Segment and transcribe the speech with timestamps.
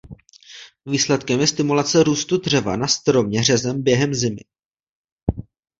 [0.85, 4.41] Výsledkem je stimulace růstu dřeva na stromě řezem během zimy.